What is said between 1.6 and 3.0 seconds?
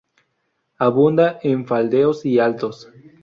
faldeos y altos.